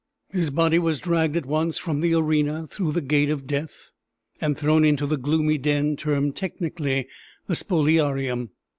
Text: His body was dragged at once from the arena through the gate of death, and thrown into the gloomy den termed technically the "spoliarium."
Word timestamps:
His 0.31 0.49
body 0.49 0.79
was 0.79 0.99
dragged 0.99 1.37
at 1.37 1.45
once 1.45 1.77
from 1.77 2.01
the 2.01 2.15
arena 2.15 2.65
through 2.71 2.91
the 2.91 3.01
gate 3.03 3.29
of 3.29 3.45
death, 3.45 3.91
and 4.41 4.57
thrown 4.57 4.83
into 4.83 5.05
the 5.05 5.15
gloomy 5.15 5.59
den 5.59 5.95
termed 5.95 6.35
technically 6.35 7.07
the 7.45 7.53
"spoliarium." 7.53 8.49